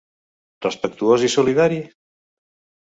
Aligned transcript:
Respectuós 0.67 1.27
i 1.29 1.31
solidari? 1.37 1.81